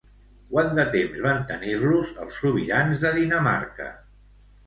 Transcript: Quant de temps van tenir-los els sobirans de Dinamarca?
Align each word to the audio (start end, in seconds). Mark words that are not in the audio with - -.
Quant 0.53 0.71
de 0.79 0.85
temps 0.93 1.19
van 1.25 1.43
tenir-los 1.51 2.15
els 2.25 2.41
sobirans 2.45 3.05
de 3.05 3.11
Dinamarca? 3.21 3.89